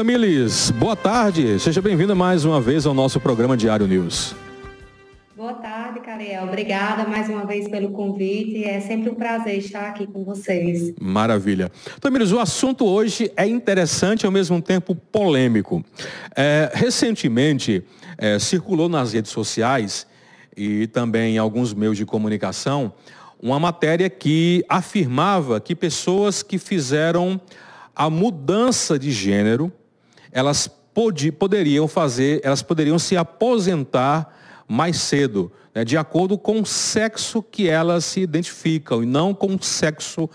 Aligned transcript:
Tamilis, 0.00 0.70
boa 0.70 0.96
tarde. 0.96 1.60
Seja 1.60 1.82
bem-vinda 1.82 2.14
mais 2.14 2.46
uma 2.46 2.58
vez 2.58 2.86
ao 2.86 2.94
nosso 2.94 3.20
programa 3.20 3.54
Diário 3.54 3.86
News. 3.86 4.34
Boa 5.36 5.52
tarde, 5.52 6.00
Cariel. 6.00 6.44
Obrigada 6.44 7.06
mais 7.06 7.28
uma 7.28 7.44
vez 7.44 7.68
pelo 7.68 7.90
convite. 7.90 8.64
É 8.64 8.80
sempre 8.80 9.10
um 9.10 9.14
prazer 9.14 9.58
estar 9.58 9.90
aqui 9.90 10.06
com 10.06 10.24
vocês. 10.24 10.94
Maravilha. 10.98 11.70
Tamiris, 12.00 12.32
o 12.32 12.38
assunto 12.40 12.86
hoje 12.86 13.30
é 13.36 13.46
interessante 13.46 14.22
e 14.22 14.26
ao 14.26 14.32
mesmo 14.32 14.62
tempo 14.62 14.94
polêmico. 14.94 15.84
É, 16.34 16.70
recentemente, 16.72 17.84
é, 18.16 18.38
circulou 18.38 18.88
nas 18.88 19.12
redes 19.12 19.30
sociais 19.30 20.06
e 20.56 20.86
também 20.86 21.34
em 21.34 21.38
alguns 21.38 21.74
meios 21.74 21.98
de 21.98 22.06
comunicação 22.06 22.90
uma 23.38 23.60
matéria 23.60 24.08
que 24.08 24.64
afirmava 24.66 25.60
que 25.60 25.76
pessoas 25.76 26.42
que 26.42 26.56
fizeram 26.56 27.38
a 27.94 28.08
mudança 28.08 28.98
de 28.98 29.10
gênero, 29.10 29.70
elas 30.32 30.68
pod 30.68 31.32
poderiam 31.32 31.86
fazer, 31.86 32.40
elas 32.42 32.62
poderiam 32.62 32.98
se 32.98 33.16
aposentar 33.16 34.36
mais 34.68 34.98
cedo, 34.98 35.50
né, 35.74 35.84
de 35.84 35.96
acordo 35.96 36.38
com 36.38 36.60
o 36.60 36.66
sexo 36.66 37.42
que 37.42 37.68
elas 37.68 38.04
se 38.04 38.20
identificam 38.20 39.02
e 39.02 39.06
não 39.06 39.34
com 39.34 39.54
o 39.54 39.62
sexo 39.62 40.28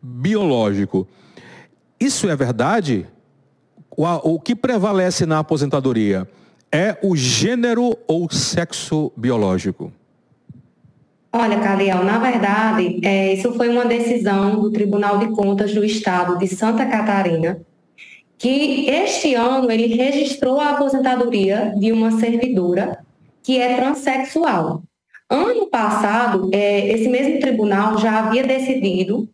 biológico. 0.00 1.06
Isso 2.00 2.28
é 2.28 2.34
verdade? 2.34 3.06
O, 3.96 4.04
o 4.34 4.40
que 4.40 4.56
prevalece 4.56 5.26
na 5.26 5.38
aposentadoria? 5.38 6.28
É 6.70 6.96
o 7.02 7.14
gênero 7.14 7.96
ou 8.06 8.26
o 8.26 8.34
sexo 8.34 9.12
biológico? 9.16 9.92
Olha, 11.34 11.60
Caliel, 11.60 12.04
na 12.04 12.18
verdade, 12.18 13.00
é, 13.02 13.32
isso 13.34 13.52
foi 13.54 13.68
uma 13.68 13.86
decisão 13.86 14.60
do 14.60 14.70
Tribunal 14.70 15.18
de 15.18 15.28
Contas 15.28 15.72
do 15.74 15.84
Estado 15.84 16.36
de 16.38 16.46
Santa 16.46 16.84
Catarina, 16.84 17.60
que 18.42 18.90
este 18.90 19.36
ano 19.36 19.70
ele 19.70 19.94
registrou 19.94 20.60
a 20.60 20.70
aposentadoria 20.70 21.72
de 21.76 21.92
uma 21.92 22.10
servidora 22.18 22.98
que 23.40 23.60
é 23.60 23.76
transexual. 23.76 24.82
Ano 25.30 25.68
passado, 25.68 26.50
é, 26.52 26.88
esse 26.88 27.08
mesmo 27.08 27.38
tribunal 27.38 27.98
já 27.98 28.18
havia 28.18 28.42
decidido 28.42 29.28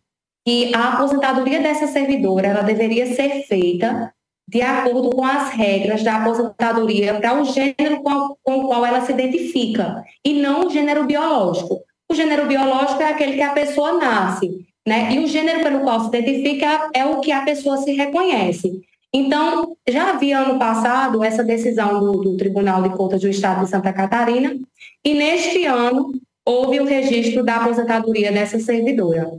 que 0.45 0.71
a 0.75 0.93
aposentadoria 0.93 1.59
dessa 1.59 1.87
servidora 1.87 2.49
ela 2.49 2.61
deveria 2.61 3.07
ser 3.07 3.45
feita 3.47 4.13
de 4.47 4.61
acordo 4.61 5.09
com 5.09 5.25
as 5.25 5.49
regras 5.53 6.03
da 6.03 6.17
aposentadoria 6.17 7.15
para 7.15 7.41
o 7.41 7.45
gênero 7.45 8.03
com, 8.03 8.35
o 8.45 8.67
qual 8.67 8.85
ela 8.85 9.01
se 9.01 9.11
identifica, 9.11 10.03
e 10.23 10.33
não 10.33 10.67
o 10.67 10.69
gênero 10.69 11.05
biológico. 11.05 11.81
O 12.11 12.13
gênero 12.13 12.45
biológico 12.45 13.01
é 13.01 13.09
aquele 13.09 13.33
que 13.33 13.41
a 13.41 13.53
pessoa 13.53 13.93
nasce, 13.93 14.67
né? 14.87 15.13
E 15.13 15.19
o 15.19 15.27
gênero 15.27 15.61
pelo 15.61 15.81
qual 15.81 15.99
se 16.01 16.07
identifica 16.07 16.89
é 16.93 17.05
o 17.05 17.19
que 17.19 17.31
a 17.31 17.41
pessoa 17.41 17.77
se 17.77 17.91
reconhece. 17.93 18.87
Então, 19.13 19.75
já 19.87 20.11
havia 20.11 20.39
ano 20.39 20.59
passado 20.59 21.23
essa 21.23 21.43
decisão 21.43 21.99
do, 21.99 22.21
do 22.21 22.37
Tribunal 22.37 22.83
de 22.83 22.89
Contas 22.95 23.21
do 23.21 23.27
Estado 23.27 23.63
de 23.63 23.69
Santa 23.69 23.91
Catarina, 23.91 24.55
e 25.03 25.13
neste 25.15 25.65
ano 25.65 26.11
houve 26.45 26.79
o 26.79 26.85
registro 26.85 27.43
da 27.43 27.57
aposentadoria 27.57 28.31
dessa 28.31 28.59
servidora. 28.59 29.31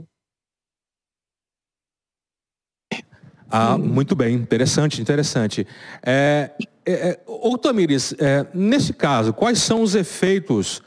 Ah, 3.49 3.77
muito 3.77 4.15
bem, 4.15 4.33
interessante, 4.35 5.01
interessante. 5.01 5.67
É, 6.05 6.51
é, 6.85 6.93
é, 7.09 7.19
Tamires, 7.61 8.13
é, 8.17 8.45
nesse 8.53 8.93
caso, 8.93 9.33
quais 9.33 9.59
são 9.59 9.81
os 9.81 9.93
efeitos 9.93 10.81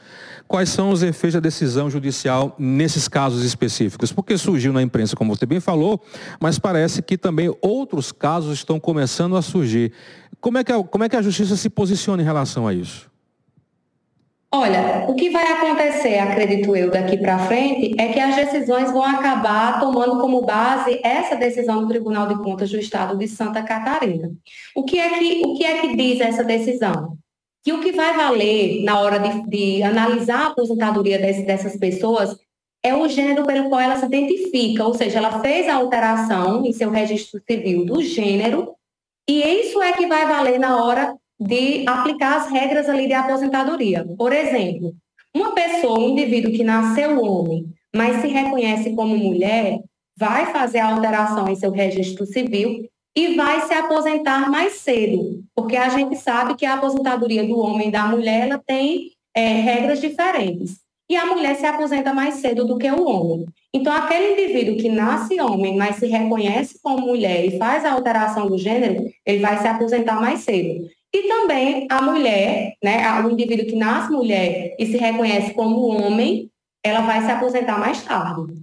Quais 0.47 0.69
são 0.69 0.91
os 0.91 1.01
efeitos 1.01 1.33
da 1.33 1.39
decisão 1.39 1.89
judicial 1.89 2.55
nesses 2.57 3.07
casos 3.07 3.43
específicos? 3.43 4.11
Porque 4.11 4.37
surgiu 4.37 4.71
na 4.71 4.81
imprensa, 4.81 5.15
como 5.15 5.35
você 5.35 5.45
bem 5.45 5.59
falou, 5.59 5.99
mas 6.39 6.59
parece 6.59 7.01
que 7.01 7.17
também 7.17 7.53
outros 7.61 8.11
casos 8.11 8.59
estão 8.59 8.79
começando 8.79 9.35
a 9.35 9.41
surgir. 9.41 9.91
Como 10.39 10.59
é 10.59 10.63
que 10.63 10.71
a, 10.71 10.83
como 10.83 11.03
é 11.03 11.09
que 11.09 11.15
a 11.15 11.21
justiça 11.21 11.55
se 11.55 11.69
posiciona 11.69 12.21
em 12.21 12.25
relação 12.25 12.67
a 12.67 12.73
isso? 12.73 13.09
Olha, 14.53 15.05
o 15.09 15.15
que 15.15 15.31
vai 15.31 15.51
acontecer, 15.51 16.17
acredito 16.19 16.73
eu, 16.75 16.89
daqui 16.89 17.17
para 17.17 17.39
frente, 17.39 17.93
é 17.99 18.13
que 18.13 18.19
as 18.19 18.35
decisões 18.35 18.89
vão 18.89 19.03
acabar 19.03 19.81
tomando 19.81 20.21
como 20.21 20.45
base 20.45 21.01
essa 21.03 21.35
decisão 21.35 21.81
do 21.81 21.89
Tribunal 21.89 22.27
de 22.27 22.35
Contas 22.35 22.71
do 22.71 22.77
Estado 22.77 23.17
de 23.17 23.27
Santa 23.27 23.61
Catarina. 23.63 24.31
O 24.73 24.83
que 24.83 24.97
é 24.97 25.17
que, 25.19 25.41
o 25.45 25.55
que, 25.55 25.65
é 25.65 25.81
que 25.81 25.95
diz 25.97 26.21
essa 26.21 26.43
decisão? 26.43 27.14
Que 27.65 27.73
o 27.73 27.81
que 27.81 27.91
vai 27.91 28.15
valer 28.15 28.83
na 28.83 28.99
hora 28.99 29.17
de, 29.17 29.49
de 29.49 29.81
analisar 29.81 30.39
a 30.39 30.47
aposentadoria 30.49 31.17
desse, 31.17 31.41
dessas 31.41 31.75
pessoas 31.75 32.37
é 32.83 32.93
o 32.93 33.09
gênero 33.09 33.43
pelo 33.43 33.69
qual 33.69 33.81
ela 33.81 33.97
se 33.97 34.05
identifica, 34.05 34.85
ou 34.85 34.93
seja, 34.93 35.17
ela 35.17 35.41
fez 35.41 35.67
a 35.67 35.73
alteração 35.73 36.63
em 36.63 36.71
seu 36.71 36.91
registro 36.91 37.41
civil 37.49 37.83
do 37.83 38.03
gênero, 38.03 38.75
e 39.27 39.41
isso 39.41 39.81
é 39.81 39.93
que 39.93 40.05
vai 40.05 40.27
valer 40.27 40.59
na 40.59 40.85
hora 40.85 41.15
de 41.39 41.83
aplicar 41.87 42.37
as 42.37 42.51
regras 42.51 42.87
ali 42.87 43.07
de 43.07 43.13
aposentadoria. 43.13 44.05
Por 44.15 44.31
exemplo, 44.31 44.93
uma 45.35 45.55
pessoa, 45.55 45.99
um 45.99 46.09
indivíduo 46.09 46.51
que 46.51 46.63
nasceu 46.63 47.19
homem, 47.19 47.65
mas 47.95 48.21
se 48.21 48.27
reconhece 48.27 48.93
como 48.93 49.17
mulher, 49.17 49.79
vai 50.15 50.53
fazer 50.53 50.77
a 50.77 50.93
alteração 50.93 51.49
em 51.49 51.55
seu 51.55 51.71
registro 51.71 52.27
civil 52.27 52.87
e 53.15 53.35
vai 53.35 53.61
se 53.61 53.73
aposentar 53.73 54.49
mais 54.49 54.73
cedo, 54.73 55.43
porque 55.55 55.77
a 55.77 55.87
gente 55.89 56.17
sabe 56.17 56.55
que 56.55 56.65
a 56.65 56.73
aposentadoria 56.73 57.47
do 57.47 57.57
homem 57.57 57.87
e 57.87 57.91
da 57.91 58.05
mulher 58.07 58.47
ela 58.47 58.61
tem 58.65 59.11
é, 59.33 59.47
regras 59.61 60.01
diferentes. 60.01 60.83
E 61.09 61.15
a 61.15 61.25
mulher 61.25 61.55
se 61.55 61.65
aposenta 61.65 62.13
mais 62.13 62.35
cedo 62.35 62.65
do 62.65 62.77
que 62.77 62.89
o 62.89 63.05
homem. 63.05 63.45
Então, 63.71 63.93
aquele 63.93 64.33
indivíduo 64.33 64.77
que 64.77 64.89
nasce 64.89 65.39
homem, 65.39 65.77
mas 65.77 65.97
se 65.97 66.07
reconhece 66.07 66.79
como 66.81 67.05
mulher 67.05 67.45
e 67.45 67.57
faz 67.59 67.85
a 67.85 67.91
alteração 67.91 68.47
do 68.47 68.57
gênero, 68.57 69.05
ele 69.23 69.39
vai 69.39 69.59
se 69.59 69.67
aposentar 69.67 70.19
mais 70.19 70.39
cedo. 70.39 70.89
E 71.13 71.27
também 71.27 71.87
a 71.89 72.01
mulher, 72.01 72.73
né, 72.83 73.21
o 73.21 73.29
indivíduo 73.29 73.67
que 73.67 73.75
nasce 73.75 74.11
mulher 74.11 74.75
e 74.79 74.85
se 74.85 74.97
reconhece 74.97 75.53
como 75.53 75.87
homem, 75.87 76.49
ela 76.83 77.01
vai 77.01 77.23
se 77.23 77.31
aposentar 77.31 77.79
mais 77.79 78.03
tarde. 78.03 78.55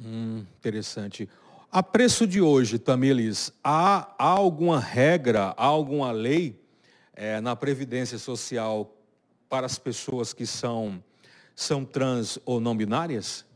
Hum, 0.00 0.44
interessante. 0.58 1.28
A 1.74 1.82
preço 1.82 2.26
de 2.26 2.38
hoje, 2.38 2.78
Tamilis, 2.78 3.50
há, 3.64 4.08
há 4.18 4.26
alguma 4.26 4.78
regra, 4.78 5.54
há 5.56 5.64
alguma 5.64 6.12
lei 6.12 6.60
é, 7.16 7.40
na 7.40 7.56
Previdência 7.56 8.18
Social 8.18 8.94
para 9.48 9.64
as 9.64 9.78
pessoas 9.78 10.34
que 10.34 10.44
são, 10.44 11.02
são 11.56 11.82
trans 11.82 12.38
ou 12.44 12.60
não 12.60 12.76
binárias? 12.76 13.46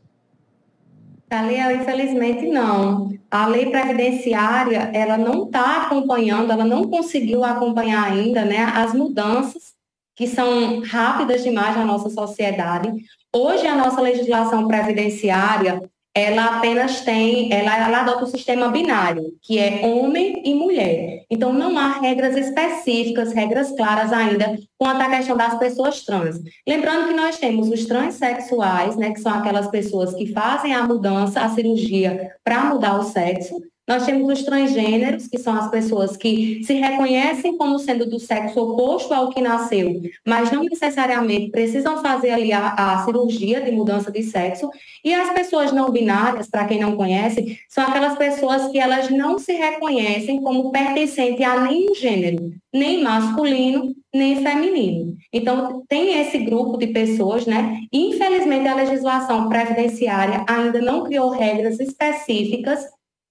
Daliel, 1.29 1.79
infelizmente 1.79 2.47
não. 2.47 3.15
A 3.29 3.45
lei 3.45 3.69
previdenciária, 3.69 4.89
ela 4.95 5.15
não 5.15 5.45
está 5.45 5.83
acompanhando, 5.83 6.51
ela 6.51 6.65
não 6.65 6.89
conseguiu 6.89 7.43
acompanhar 7.43 8.11
ainda 8.11 8.43
né, 8.43 8.63
as 8.63 8.95
mudanças 8.95 9.75
que 10.15 10.25
são 10.25 10.81
rápidas 10.81 11.43
demais 11.43 11.75
na 11.75 11.85
nossa 11.85 12.09
sociedade. 12.09 12.91
Hoje, 13.31 13.67
a 13.67 13.75
nossa 13.75 14.01
legislação 14.01 14.67
previdenciária, 14.67 15.87
ela 16.17 16.57
apenas 16.57 17.01
tem, 17.01 17.53
ela, 17.53 17.77
ela 17.77 18.01
adota 18.01 18.23
o 18.23 18.27
sistema 18.27 18.69
binário, 18.69 19.33
que 19.39 19.59
é 19.59 19.85
homem 19.85 20.41
e 20.43 20.55
mulher. 20.55 21.25
Então, 21.29 21.53
não 21.53 21.77
há 21.77 21.99
regras 21.99 22.35
específicas, 22.35 23.33
regras 23.33 23.71
claras 23.75 24.11
ainda 24.11 24.57
quanto 24.79 24.99
à 24.99 25.09
questão 25.09 25.37
das 25.37 25.59
pessoas 25.59 26.03
trans. 26.03 26.39
Lembrando 26.67 27.09
que 27.09 27.13
nós 27.13 27.37
temos 27.37 27.69
os 27.69 27.85
transexuais, 27.85 28.95
né, 28.95 29.11
que 29.11 29.21
são 29.21 29.31
aquelas 29.31 29.67
pessoas 29.67 30.15
que 30.15 30.33
fazem 30.33 30.73
a 30.73 30.87
mudança, 30.87 31.41
a 31.41 31.49
cirurgia 31.49 32.31
para 32.43 32.65
mudar 32.65 32.99
o 32.99 33.03
sexo, 33.03 33.61
nós 33.87 34.05
temos 34.05 34.27
os 34.31 34.43
transgêneros, 34.43 35.27
que 35.27 35.37
são 35.37 35.53
as 35.53 35.71
pessoas 35.71 36.17
que 36.17 36.61
se 36.65 36.73
reconhecem 36.73 37.55
como 37.57 37.79
sendo 37.79 38.05
do 38.05 38.19
sexo 38.19 38.59
oposto 38.59 39.13
ao 39.13 39.29
que 39.29 39.39
nasceu, 39.39 40.01
mas 40.25 40.51
não 40.51 40.63
necessariamente 40.63 41.51
precisam 41.51 42.01
fazer 42.01 42.31
ali 42.31 42.51
a, 42.51 42.73
a 42.73 43.05
cirurgia 43.05 43.61
de 43.61 43.71
mudança 43.71 44.11
de 44.11 44.23
sexo. 44.23 44.69
E 45.05 45.13
as 45.13 45.31
pessoas 45.31 45.71
não 45.71 45.89
binárias, 45.89 46.49
para 46.49 46.65
quem 46.65 46.81
não 46.81 46.97
conhece, 46.97 47.57
são 47.69 47.85
aquelas 47.85 48.17
pessoas 48.17 48.69
que 48.71 48.77
elas 48.77 49.09
não 49.09 49.39
se 49.39 49.53
reconhecem 49.53 50.41
como 50.41 50.69
pertencente 50.69 51.41
a 51.43 51.61
nenhum 51.61 51.95
gênero, 51.95 52.51
nem 52.73 53.01
masculino, 53.01 53.95
nem 54.13 54.41
feminino. 54.43 55.15
Então, 55.31 55.83
tem 55.87 56.19
esse 56.19 56.39
grupo 56.39 56.77
de 56.77 56.87
pessoas, 56.87 57.45
né? 57.45 57.77
Infelizmente, 57.93 58.67
a 58.67 58.75
legislação 58.75 59.47
previdenciária 59.47 60.43
ainda 60.47 60.81
não 60.81 61.03
criou 61.03 61.29
regras 61.29 61.79
específicas 61.79 62.85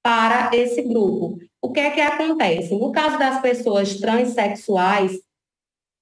para 0.06 0.50
esse 0.53 0.82
grupo. 0.82 1.37
O 1.61 1.73
que 1.73 1.81
é 1.81 1.91
que 1.91 2.00
acontece? 2.00 2.73
No 2.76 2.93
caso 2.93 3.19
das 3.19 3.41
pessoas 3.41 3.97
transexuais 3.97 5.19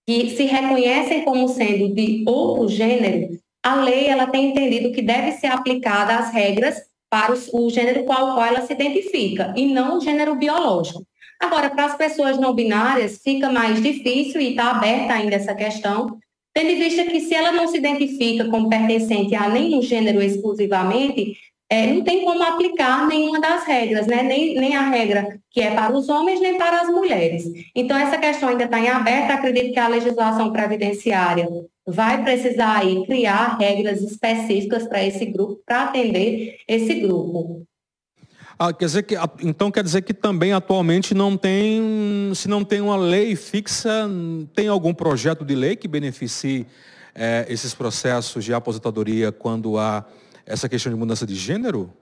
que 0.06 0.37
se 0.37 0.45
reconhecem 0.45 1.25
como 1.25 1.49
sendo 1.49 1.89
de 1.95 2.23
outro 2.29 2.69
gênero, 2.69 3.31
a 3.62 3.77
lei 3.77 4.06
ela 4.06 4.27
tem 4.27 4.51
entendido 4.51 4.93
que 4.93 5.01
deve 5.01 5.33
ser 5.33 5.47
aplicada 5.47 6.17
as 6.17 6.35
regras 6.35 6.83
para 7.09 7.33
o, 7.33 7.71
gênero 7.71 8.05
qual, 8.05 8.35
qual 8.35 8.45
ela 8.45 8.61
se 8.61 8.75
identifica 8.75 9.55
e 9.56 9.73
não 9.73 9.97
o 9.97 10.01
gênero 10.03 10.35
biológico. 10.35 11.03
Agora, 11.41 11.71
para 11.71 11.87
as 11.87 11.97
pessoas 11.97 12.39
não 12.39 12.55
binárias, 12.55 13.23
fica 13.25 13.51
mais 13.51 13.83
difícil 13.83 14.39
e 14.39 14.51
está 14.51 14.73
aberta 14.73 15.15
ainda 15.15 15.37
essa 15.37 15.55
questão, 15.55 16.19
tendo 16.53 16.69
em 16.73 16.79
vista 16.79 17.06
que 17.06 17.23
se 17.23 17.35
ela 17.35 17.53
não 17.53 17.69
se 17.69 17.79
identifica 17.79 18.45
como 18.51 18.69
pertencente 18.69 19.35
a 19.35 19.49
nenhum 19.49 19.81
gênero 19.81 20.21
exclusivamente, 20.21 21.39
é, 21.69 21.87
não 21.87 22.02
tem 22.02 22.25
como 22.25 22.43
aplicar 22.43 23.06
nenhuma 23.06 23.40
das 23.40 23.64
regras, 23.64 24.06
né? 24.06 24.22
nem, 24.22 24.55
nem 24.55 24.76
a 24.76 24.88
regra 24.88 25.38
que 25.50 25.61
é 25.61 25.75
para 25.75 25.96
os 25.96 26.08
homens, 26.08 26.40
nem 26.40 26.58
para 26.58 26.82
as 26.82 26.88
mulheres. 26.88 27.44
Então, 27.75 27.96
essa 27.96 28.19
questão 28.19 28.49
ainda 28.49 28.64
está 28.64 28.78
em 28.78 28.88
aberto. 28.88 29.31
Acredito 29.31 29.72
que 29.72 29.78
a 29.78 29.88
legislação 29.88 30.52
previdenciária 30.52 31.49
vai 31.87 32.22
precisar 32.22 32.78
aí 32.78 33.05
criar 33.06 33.56
regras 33.58 34.00
específicas 34.02 34.87
para 34.87 35.05
esse 35.05 35.26
grupo, 35.26 35.61
para 35.64 35.84
atender 35.84 36.56
esse 36.69 36.94
grupo. 36.94 37.67
Ah, 38.58 38.72
quer 38.72 38.84
dizer 38.84 39.02
que, 39.02 39.17
então 39.43 39.70
quer 39.70 39.82
dizer 39.82 40.02
que 40.02 40.14
também 40.14 40.52
atualmente 40.52 41.12
não 41.12 41.37
tem, 41.37 42.31
se 42.34 42.49
não 42.49 42.64
tem 42.64 42.81
uma 42.81 42.96
lei 42.96 43.34
fixa, 43.34 44.08
tem 44.55 44.69
algum 44.69 44.94
projeto 44.94 45.44
de 45.44 45.55
lei 45.56 45.75
que 45.75 45.88
beneficie 45.88 46.64
é, 47.14 47.44
esses 47.49 47.75
processos 47.75 48.44
de 48.44 48.55
aposentadoria 48.55 49.32
quando 49.32 49.76
há 49.76 50.05
essa 50.46 50.69
questão 50.69 50.93
de 50.93 50.99
mudança 50.99 51.26
de 51.26 51.35
gênero? 51.35 51.93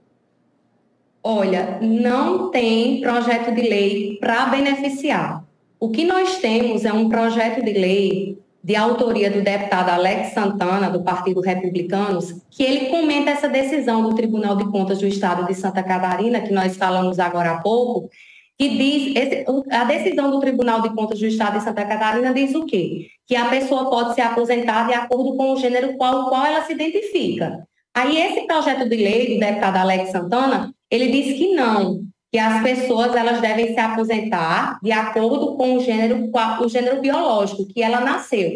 Olha, 1.22 1.78
não 1.80 2.50
tem 2.50 3.00
projeto 3.00 3.54
de 3.54 3.62
lei 3.62 4.18
para 4.20 4.46
beneficiar. 4.46 5.44
O 5.78 5.90
que 5.90 6.04
nós 6.04 6.38
temos 6.38 6.84
é 6.84 6.92
um 6.92 7.08
projeto 7.08 7.64
de 7.64 7.72
lei 7.72 8.38
de 8.62 8.76
autoria 8.76 9.30
do 9.30 9.42
deputado 9.42 9.88
Alex 9.88 10.32
Santana, 10.32 10.88
do 10.88 11.02
Partido 11.02 11.40
Republicanos, 11.40 12.32
que 12.50 12.62
ele 12.62 12.86
comenta 12.86 13.30
essa 13.30 13.48
decisão 13.48 14.02
do 14.08 14.14
Tribunal 14.14 14.56
de 14.56 14.70
Contas 14.70 14.98
do 14.98 15.06
Estado 15.06 15.46
de 15.46 15.54
Santa 15.54 15.82
Catarina, 15.82 16.40
que 16.40 16.52
nós 16.52 16.76
falamos 16.76 17.18
agora 17.18 17.52
há 17.52 17.60
pouco, 17.60 18.08
que 18.56 18.68
diz, 18.68 19.16
esse, 19.16 19.44
a 19.70 19.84
decisão 19.84 20.30
do 20.30 20.38
Tribunal 20.38 20.80
de 20.80 20.94
Contas 20.94 21.18
do 21.18 21.26
Estado 21.26 21.58
de 21.58 21.64
Santa 21.64 21.84
Catarina 21.84 22.32
diz 22.32 22.54
o 22.54 22.64
quê? 22.64 23.08
Que 23.26 23.34
a 23.34 23.46
pessoa 23.46 23.90
pode 23.90 24.14
se 24.14 24.20
aposentar 24.20 24.86
de 24.86 24.94
acordo 24.94 25.36
com 25.36 25.52
o 25.52 25.56
gênero 25.56 25.96
qual 25.96 26.28
qual 26.28 26.46
ela 26.46 26.62
se 26.64 26.72
identifica. 26.72 27.66
Aí 27.94 28.16
esse 28.16 28.46
projeto 28.46 28.88
de 28.88 28.96
lei 28.96 29.34
do 29.34 29.40
deputado 29.40 29.76
Alex 29.76 30.10
Santana, 30.10 30.74
ele 30.90 31.08
diz 31.08 31.36
que 31.36 31.54
não, 31.54 32.00
que 32.32 32.38
as 32.38 32.62
pessoas 32.62 33.14
elas 33.14 33.40
devem 33.40 33.74
se 33.74 33.78
aposentar 33.78 34.78
de 34.82 34.90
acordo 34.90 35.54
com 35.56 35.76
o 35.76 35.80
gênero, 35.80 36.30
o 36.60 36.68
gênero 36.68 37.00
biológico 37.00 37.66
que 37.66 37.82
ela 37.82 38.00
nasceu. 38.00 38.50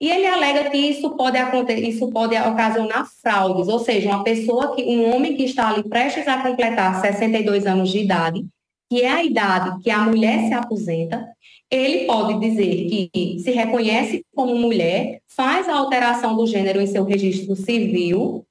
E 0.00 0.10
ele 0.10 0.26
alega 0.26 0.70
que 0.70 0.76
isso 0.76 1.10
pode 1.10 1.36
acontecer, 1.36 1.86
isso 1.86 2.08
pode 2.10 2.34
ocasionar 2.34 3.06
fraudes, 3.22 3.68
ou 3.68 3.78
seja, 3.78 4.08
uma 4.08 4.24
pessoa 4.24 4.74
que 4.74 4.82
um 4.82 5.14
homem 5.14 5.36
que 5.36 5.44
está 5.44 5.68
ali 5.68 5.88
prestes 5.88 6.26
a 6.26 6.42
completar 6.42 7.00
62 7.00 7.66
anos 7.66 7.90
de 7.90 7.98
idade, 7.98 8.44
que 8.90 9.02
é 9.02 9.10
a 9.10 9.22
idade 9.22 9.80
que 9.82 9.90
a 9.90 9.98
mulher 9.98 10.48
se 10.48 10.54
aposenta, 10.54 11.28
ele 11.70 12.06
pode 12.06 12.40
dizer 12.40 13.10
que 13.12 13.38
se 13.38 13.52
reconhece 13.52 14.24
como 14.34 14.56
mulher, 14.56 15.20
faz 15.28 15.68
a 15.68 15.76
alteração 15.76 16.34
do 16.34 16.46
gênero 16.46 16.80
em 16.80 16.86
seu 16.86 17.04
registro 17.04 17.54
civil 17.54 18.44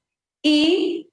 e 0.44 1.06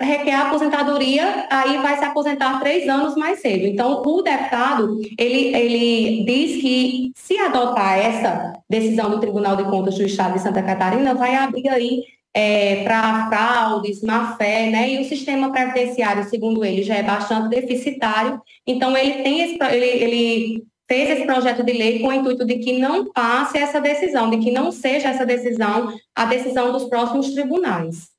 requer 0.00 0.32
a 0.32 0.48
aposentadoria, 0.48 1.46
aí 1.50 1.76
vai 1.78 1.98
se 1.98 2.04
aposentar 2.04 2.58
três 2.58 2.88
anos 2.88 3.14
mais 3.16 3.40
cedo. 3.40 3.66
Então, 3.66 4.02
o 4.02 4.22
deputado, 4.22 4.98
ele, 5.18 5.54
ele 5.54 6.24
diz 6.24 6.60
que 6.60 7.12
se 7.14 7.36
adotar 7.38 7.98
essa 7.98 8.54
decisão 8.68 9.10
do 9.10 9.20
Tribunal 9.20 9.56
de 9.56 9.64
Contas 9.64 9.96
do 9.96 10.04
Estado 10.04 10.34
de 10.34 10.40
Santa 10.40 10.62
Catarina, 10.62 11.14
vai 11.14 11.34
abrir 11.34 11.68
aí 11.68 12.02
é, 12.32 12.82
para 12.82 13.28
fraudes, 13.28 14.02
má-fé, 14.02 14.70
né? 14.70 14.94
E 14.94 15.00
o 15.02 15.04
sistema 15.04 15.52
previdenciário, 15.52 16.24
segundo 16.30 16.64
ele, 16.64 16.82
já 16.82 16.94
é 16.94 17.02
bastante 17.02 17.50
deficitário. 17.50 18.40
Então, 18.66 18.96
ele 18.96 19.22
tem 19.22 19.42
esse, 19.42 19.58
ele, 19.70 19.84
ele 19.84 20.64
fez 20.88 21.10
esse 21.10 21.26
projeto 21.26 21.62
de 21.62 21.72
lei 21.72 21.98
com 21.98 22.08
o 22.08 22.12
intuito 22.12 22.46
de 22.46 22.58
que 22.58 22.78
não 22.78 23.12
passe 23.12 23.58
essa 23.58 23.80
decisão, 23.80 24.30
de 24.30 24.38
que 24.38 24.50
não 24.50 24.72
seja 24.72 25.08
essa 25.08 25.26
decisão 25.26 25.92
a 26.16 26.24
decisão 26.24 26.72
dos 26.72 26.84
próximos 26.84 27.34
tribunais. 27.34 28.09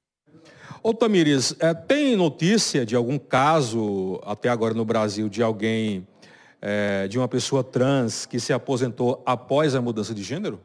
Ô 0.83 0.95
é, 1.59 1.73
tem 1.75 2.15
notícia 2.15 2.83
de 2.83 2.95
algum 2.95 3.19
caso, 3.19 4.19
até 4.25 4.49
agora 4.49 4.73
no 4.73 4.83
Brasil, 4.83 5.29
de 5.29 5.43
alguém, 5.43 6.07
é, 6.59 7.07
de 7.07 7.19
uma 7.19 7.27
pessoa 7.27 7.63
trans 7.63 8.25
que 8.25 8.39
se 8.39 8.51
aposentou 8.51 9.21
após 9.23 9.75
a 9.75 9.81
mudança 9.81 10.11
de 10.11 10.23
gênero? 10.23 10.59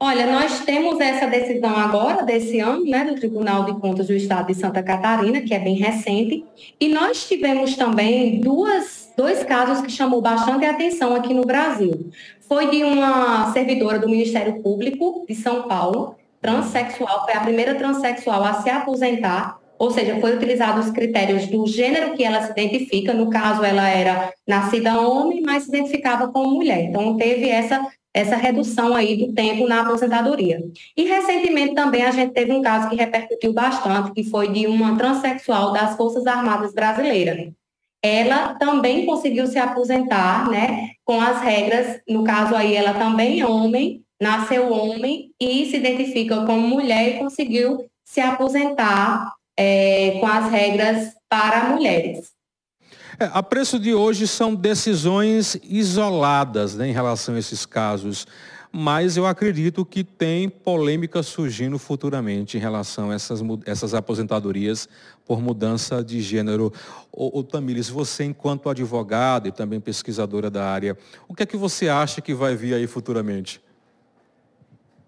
Olha, 0.00 0.26
nós 0.26 0.64
temos 0.64 0.98
essa 0.98 1.28
decisão 1.28 1.76
agora, 1.76 2.24
desse 2.24 2.58
ano, 2.58 2.84
né, 2.84 3.04
do 3.04 3.14
Tribunal 3.14 3.66
de 3.66 3.80
Contas 3.80 4.08
do 4.08 4.12
Estado 4.12 4.48
de 4.48 4.54
Santa 4.54 4.82
Catarina, 4.82 5.40
que 5.40 5.54
é 5.54 5.58
bem 5.60 5.76
recente, 5.76 6.44
e 6.80 6.88
nós 6.88 7.28
tivemos 7.28 7.76
também 7.76 8.40
duas, 8.40 9.12
dois 9.16 9.44
casos 9.44 9.80
que 9.80 9.92
chamou 9.92 10.20
bastante 10.20 10.66
atenção 10.66 11.14
aqui 11.14 11.32
no 11.32 11.42
Brasil. 11.42 12.10
Foi 12.48 12.68
de 12.68 12.82
uma 12.82 13.52
servidora 13.52 14.00
do 14.00 14.08
Ministério 14.08 14.60
Público 14.60 15.24
de 15.28 15.36
São 15.36 15.68
Paulo, 15.68 16.16
transexual, 16.44 17.24
foi 17.24 17.32
a 17.32 17.40
primeira 17.40 17.74
transexual 17.74 18.44
a 18.44 18.52
se 18.60 18.68
aposentar, 18.68 19.58
ou 19.78 19.90
seja, 19.90 20.20
foi 20.20 20.36
utilizado 20.36 20.78
os 20.78 20.90
critérios 20.90 21.46
do 21.46 21.66
gênero 21.66 22.14
que 22.14 22.22
ela 22.22 22.42
se 22.42 22.50
identifica, 22.52 23.14
no 23.14 23.30
caso 23.30 23.64
ela 23.64 23.88
era 23.88 24.30
nascida 24.46 25.00
homem, 25.00 25.40
mas 25.40 25.62
se 25.62 25.70
identificava 25.70 26.28
como 26.28 26.54
mulher. 26.54 26.84
Então 26.84 27.16
teve 27.16 27.48
essa 27.48 27.86
essa 28.12 28.36
redução 28.36 28.94
aí 28.94 29.16
do 29.16 29.32
tempo 29.32 29.66
na 29.66 29.80
aposentadoria. 29.80 30.62
E 30.96 31.02
recentemente 31.02 31.74
também 31.74 32.04
a 32.04 32.12
gente 32.12 32.32
teve 32.32 32.52
um 32.52 32.62
caso 32.62 32.88
que 32.88 32.94
repercutiu 32.94 33.52
bastante, 33.52 34.12
que 34.12 34.22
foi 34.22 34.52
de 34.52 34.68
uma 34.68 34.96
transexual 34.96 35.72
das 35.72 35.96
Forças 35.96 36.24
Armadas 36.24 36.72
Brasileiras. 36.72 37.50
Ela 38.00 38.54
também 38.54 39.04
conseguiu 39.04 39.48
se 39.48 39.58
aposentar, 39.58 40.48
né, 40.48 40.90
com 41.04 41.20
as 41.20 41.40
regras, 41.40 42.00
no 42.08 42.22
caso 42.22 42.54
aí 42.54 42.76
ela 42.76 42.94
também 42.94 43.40
é 43.40 43.46
homem, 43.46 44.03
nasceu 44.24 44.72
homem 44.72 45.30
e 45.38 45.66
se 45.66 45.76
identifica 45.76 46.46
como 46.46 46.66
mulher 46.66 47.14
e 47.14 47.18
conseguiu 47.18 47.84
se 48.02 48.22
aposentar 48.22 49.34
é, 49.54 50.16
com 50.18 50.26
as 50.26 50.50
regras 50.50 51.12
para 51.28 51.68
mulheres. 51.68 52.32
É, 53.20 53.28
a 53.32 53.42
preço 53.42 53.78
de 53.78 53.92
hoje 53.92 54.26
são 54.26 54.54
decisões 54.54 55.58
isoladas 55.62 56.74
né, 56.74 56.88
em 56.88 56.92
relação 56.92 57.34
a 57.34 57.38
esses 57.38 57.66
casos, 57.66 58.26
mas 58.72 59.18
eu 59.18 59.26
acredito 59.26 59.84
que 59.84 60.02
tem 60.02 60.48
polêmica 60.48 61.22
surgindo 61.22 61.78
futuramente 61.78 62.56
em 62.56 62.60
relação 62.60 63.10
a 63.10 63.14
essas, 63.14 63.40
essas 63.66 63.92
aposentadorias 63.92 64.88
por 65.26 65.40
mudança 65.40 66.02
de 66.02 66.20
gênero. 66.22 66.72
Tamires, 67.52 67.90
você 67.90 68.24
enquanto 68.24 68.70
advogada 68.70 69.48
e 69.48 69.52
também 69.52 69.80
pesquisadora 69.80 70.50
da 70.50 70.64
área, 70.64 70.96
o 71.28 71.34
que 71.34 71.42
é 71.42 71.46
que 71.46 71.58
você 71.58 71.88
acha 71.90 72.22
que 72.22 72.32
vai 72.32 72.56
vir 72.56 72.74
aí 72.74 72.86
futuramente? 72.86 73.60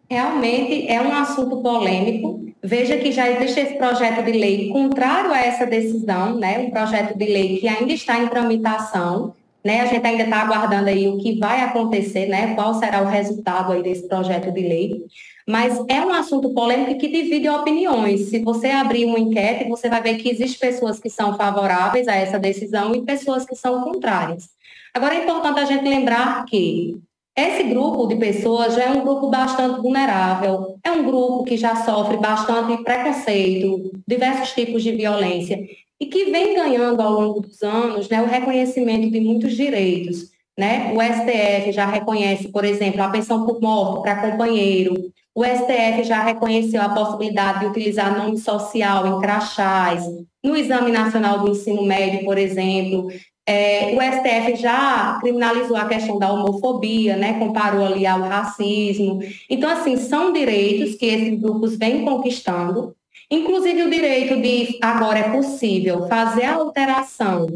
Realmente 0.08 0.87
é 0.88 1.00
um 1.00 1.12
assunto 1.12 1.56
polêmico. 1.62 2.44
Veja 2.62 2.97
que 2.97 3.11
já 3.11 3.31
existe 3.31 3.61
esse 3.61 3.75
projeto 3.75 4.25
de 4.25 4.32
lei 4.32 4.69
contrário 4.70 5.32
a 5.32 5.38
essa 5.38 5.67
decisão, 5.67 6.37
né? 6.37 6.58
Um 6.58 6.70
projeto 6.70 7.17
de 7.17 7.25
lei 7.25 7.58
que 7.58 7.67
ainda 7.67 7.93
está 7.93 8.19
em 8.19 8.29
tramitação, 8.29 9.34
né? 9.65 9.81
A 9.81 9.86
gente 9.86 10.06
ainda 10.06 10.22
está 10.22 10.43
aguardando 10.43 10.89
aí 10.89 11.08
o 11.08 11.19
que 11.19 11.39
vai 11.39 11.60
acontecer, 11.63 12.27
né? 12.27 12.55
Qual 12.55 12.75
será 12.75 13.03
o 13.03 13.06
resultado 13.06 13.72
aí 13.72 13.82
desse 13.82 14.08
projeto 14.08 14.53
de 14.53 14.60
lei. 14.60 15.05
Mas 15.46 15.77
é 15.89 16.01
um 16.01 16.13
assunto 16.13 16.55
polêmico 16.55 16.98
que 16.98 17.08
divide 17.08 17.48
opiniões. 17.48 18.31
Se 18.31 18.39
você 18.39 18.69
abrir 18.69 19.05
uma 19.05 19.19
enquete, 19.19 19.69
você 19.69 19.89
vai 19.89 20.03
ver 20.03 20.17
que 20.17 20.29
existem 20.29 20.70
pessoas 20.70 21.01
que 21.01 21.10
são 21.10 21.36
favoráveis 21.36 22.06
a 22.06 22.15
essa 22.15 22.39
decisão 22.39 22.94
e 22.94 23.03
pessoas 23.03 23.44
que 23.44 23.56
são 23.56 23.82
contrárias. 23.82 24.48
Agora 24.94 25.15
é 25.15 25.25
importante 25.25 25.60
a 25.60 25.65
gente 25.65 25.86
lembrar 25.86 26.44
que 26.46 26.96
esse 27.36 27.64
grupo 27.64 28.06
de 28.06 28.16
pessoas 28.16 28.74
já 28.74 28.84
é 28.84 28.90
um 28.90 29.02
grupo 29.02 29.28
bastante 29.28 29.81
vulnerável, 29.82 30.78
é 30.82 30.90
um 30.90 31.05
grupo 31.05 31.44
que 31.44 31.56
já 31.56 31.76
sofre 31.76 32.16
bastante 32.16 32.82
preconceito, 32.82 33.93
diversos 34.08 34.52
tipos 34.52 34.82
de 34.82 34.93
violência, 34.93 35.62
e 36.00 36.06
que 36.06 36.31
vem 36.31 36.55
ganhando 36.55 37.00
ao 37.00 37.12
longo 37.12 37.40
dos 37.40 37.62
anos 37.62 38.08
né, 38.08 38.22
o 38.22 38.26
reconhecimento 38.26 39.10
de 39.10 39.20
muitos 39.20 39.55
direitos. 39.55 40.31
Né? 40.58 40.94
O 40.94 41.02
STF 41.02 41.72
já 41.72 41.84
reconhece, 41.84 42.48
por 42.48 42.64
exemplo, 42.64 43.02
a 43.02 43.10
pensão 43.10 43.44
por 43.44 43.60
morte 43.60 44.02
para 44.02 44.31
companheiro, 44.31 45.12
o 45.34 45.44
STF 45.44 46.05
já 46.05 46.22
reconheceu 46.22 46.81
a 46.81 46.88
possibilidade 46.88 47.60
de 47.60 47.66
utilizar 47.66 48.16
nome 48.16 48.38
social 48.38 49.06
em 49.06 49.20
crachás, 49.20 50.02
no 50.43 50.56
Exame 50.56 50.90
Nacional 50.90 51.40
do 51.40 51.50
Ensino 51.50 51.82
Médio, 51.82 52.24
por 52.24 52.38
exemplo, 52.38 53.08
é, 53.46 53.94
o 53.94 54.00
STF 54.00 54.56
já 54.56 55.19
criminalizou 55.20 55.76
a 55.76 55.86
questão 55.86 56.19
da 56.19 56.32
homofobia, 56.32 57.17
né, 57.17 57.38
comparou 57.38 57.86
ali 57.86 58.05
ao 58.05 58.20
racismo. 58.22 59.20
Então, 59.48 59.70
assim, 59.70 59.96
são 59.96 60.32
direitos 60.32 60.96
que 60.96 61.06
esses 61.06 61.41
grupos 61.41 61.76
vêm 61.76 62.05
conquistando, 62.05 62.96
inclusive 63.31 63.82
o 63.82 63.91
direito 63.91 64.41
de, 64.41 64.79
agora 64.82 65.20
é 65.20 65.31
possível, 65.31 66.08
fazer 66.08 66.44
a 66.44 66.55
alteração 66.56 67.46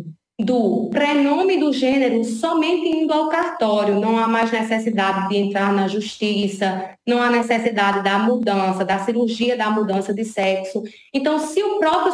do 0.44 0.88
prenome 0.90 1.58
do 1.58 1.72
gênero 1.72 2.24
somente 2.24 2.88
indo 2.88 3.12
ao 3.12 3.28
cartório. 3.28 4.00
Não 4.00 4.16
há 4.16 4.26
mais 4.26 4.50
necessidade 4.50 5.28
de 5.28 5.36
entrar 5.36 5.72
na 5.72 5.86
justiça, 5.86 6.90
não 7.06 7.20
há 7.20 7.30
necessidade 7.30 8.02
da 8.02 8.18
mudança, 8.18 8.84
da 8.84 8.98
cirurgia 9.00 9.56
da 9.56 9.70
mudança 9.70 10.14
de 10.14 10.24
sexo. 10.24 10.82
Então, 11.12 11.38
se 11.38 11.62
o 11.62 11.78
próprio 11.78 12.12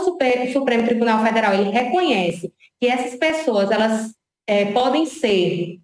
Supremo 0.53 0.87
Tribunal 0.87 1.23
Federal 1.23 1.55
ele 1.55 1.71
reconhece 1.71 2.53
que 2.81 2.87
essas 2.87 3.19
pessoas 3.19 3.71
elas 3.71 4.13
é, 4.47 4.67
podem 4.73 5.07
ser 5.07 5.79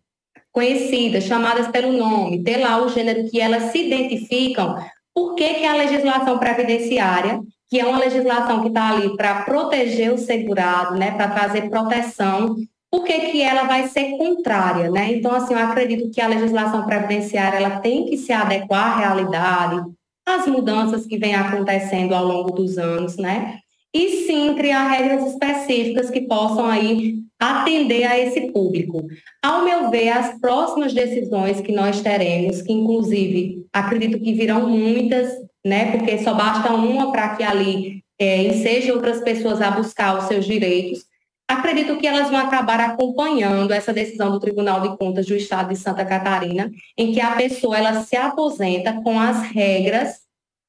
conhecidas, 0.53 1.25
chamadas 1.25 1.69
pelo 1.69 1.93
nome, 1.93 2.43
ter 2.43 2.59
lá 2.59 2.83
o 2.83 2.89
gênero 2.89 3.29
que 3.29 3.41
elas 3.41 3.73
se 3.73 3.87
identificam, 3.87 4.77
por 5.15 5.35
que, 5.35 5.55
que 5.55 5.67
a 5.67 5.75
legislação 5.75 6.39
previdenciária, 6.39 7.41
que 7.69 7.81
é 7.81 7.87
uma 7.87 7.99
legislação 7.99 8.61
que 8.61 8.69
está 8.69 8.91
ali 8.91 9.17
para 9.17 9.43
proteger 9.45 10.13
o 10.13 10.19
segurado, 10.19 10.97
né, 10.97 11.13
para 11.13 11.29
trazer 11.29 11.71
proteção, 11.71 12.55
por 12.91 13.05
que, 13.05 13.19
que 13.31 13.41
ela 13.41 13.65
vai 13.65 13.89
ser 13.89 14.19
contrária, 14.19 14.91
né? 14.91 15.15
Então, 15.15 15.35
assim, 15.35 15.55
eu 15.55 15.61
acredito 15.61 16.11
que 16.11 16.21
a 16.21 16.29
legislação 16.29 16.85
previdenciária 16.85 17.57
ela 17.57 17.81
tem 17.81 18.05
que 18.05 18.19
se 18.19 18.31
adequar 18.31 18.93
à 18.93 18.99
realidade, 18.99 19.83
às 20.27 20.47
mudanças 20.47 21.07
que 21.07 21.17
vêm 21.17 21.35
acontecendo 21.35 22.15
ao 22.15 22.23
longo 22.23 22.53
dos 22.53 22.77
anos, 22.77 23.17
né? 23.17 23.62
E 23.95 24.27
sim 24.27 24.55
criar 24.55 24.89
regras 24.89 25.33
específicas 25.33 26.11
que 26.11 26.23
possam 26.23 26.67
aí 26.67 27.23
atender 27.39 28.05
a 28.05 28.19
esse 28.19 28.53
público. 28.53 29.05
Ao 29.43 29.65
meu 29.65 29.91
ver, 29.91 30.11
as 30.11 30.39
próximas 30.41 30.93
decisões 30.95 31.61
que 31.61 31.73
nós 31.73 32.01
teremos, 32.01 32.63
que 32.63 32.73
inclusive 32.73 33.67
acredito 33.73 34.19
que 34.21 34.33
virão 34.33 34.69
muitas, 34.69 35.29
né, 35.65 35.91
porque 35.91 36.19
só 36.19 36.35
basta 36.35 36.73
uma 36.73 37.11
para 37.11 37.37
que 37.37 37.43
ali 37.43 38.03
é, 38.19 38.45
enseje 38.45 38.93
outras 38.93 39.21
pessoas 39.21 39.61
a 39.61 39.73
buscar 39.73 40.17
os 40.17 40.25
seus 40.25 40.45
direitos, 40.45 41.05
acredito 41.49 41.97
que 41.97 42.07
elas 42.07 42.31
vão 42.31 42.39
acabar 42.39 42.81
acompanhando 42.81 43.73
essa 43.73 43.93
decisão 43.93 44.31
do 44.31 44.41
Tribunal 44.41 44.81
de 44.81 44.97
Contas 44.97 45.27
do 45.27 45.35
Estado 45.35 45.71
de 45.71 45.77
Santa 45.77 46.05
Catarina, 46.05 46.71
em 46.97 47.13
que 47.13 47.21
a 47.21 47.33
pessoa 47.33 47.77
ela 47.77 48.03
se 48.03 48.17
aposenta 48.17 49.01
com 49.03 49.19
as 49.19 49.43
regras 49.43 50.21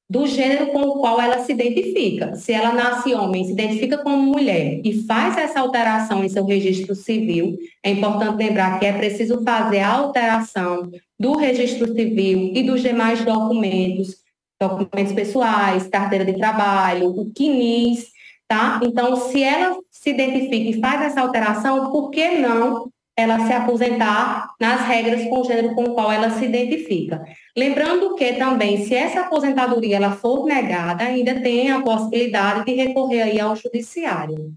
do 0.08 0.26
gênero 0.26 0.68
com 0.68 0.82
o 0.82 1.00
qual 1.00 1.20
ela 1.20 1.38
se 1.40 1.52
identifica. 1.52 2.34
Se 2.36 2.52
ela 2.52 2.72
nasce 2.72 3.14
homem, 3.14 3.44
se 3.44 3.52
identifica 3.52 3.98
como 3.98 4.18
mulher 4.18 4.80
e 4.84 5.02
faz 5.04 5.36
essa 5.36 5.60
alteração 5.60 6.22
em 6.22 6.28
seu 6.28 6.44
registro 6.44 6.94
civil, 6.94 7.56
é 7.82 7.90
importante 7.90 8.36
lembrar 8.36 8.78
que 8.78 8.86
é 8.86 8.92
preciso 8.92 9.42
fazer 9.42 9.80
a 9.80 9.92
alteração 9.92 10.90
do 11.18 11.36
registro 11.36 11.86
civil 11.94 12.52
e 12.54 12.62
dos 12.62 12.82
demais 12.82 13.24
documentos, 13.24 14.16
documentos 14.60 15.12
pessoais, 15.12 15.88
carteira 15.88 16.24
de 16.24 16.34
trabalho, 16.34 17.08
o 17.08 17.32
CNIS, 17.36 18.08
tá? 18.46 18.80
Então, 18.84 19.16
se 19.16 19.42
ela 19.42 19.76
se 19.90 20.10
identifica 20.10 20.70
e 20.70 20.80
faz 20.80 21.02
essa 21.02 21.22
alteração, 21.22 21.90
por 21.90 22.10
que 22.10 22.38
não 22.38 22.90
ela 23.16 23.46
se 23.46 23.52
aposentar 23.52 24.50
nas 24.60 24.80
regras 24.82 25.24
com 25.28 25.40
o 25.40 25.44
gênero 25.44 25.74
com 25.74 25.84
o 25.84 25.94
qual 25.94 26.10
ela 26.10 26.30
se 26.30 26.44
identifica. 26.44 27.24
Lembrando 27.56 28.16
que 28.16 28.32
também, 28.32 28.84
se 28.84 28.94
essa 28.94 29.20
aposentadoria 29.20 29.96
ela 29.96 30.10
for 30.10 30.44
negada, 30.44 31.04
ainda 31.04 31.40
tem 31.40 31.70
a 31.70 31.82
possibilidade 31.82 32.64
de 32.64 32.74
recorrer 32.74 33.22
aí 33.22 33.40
ao 33.40 33.54
judiciário. 33.54 34.52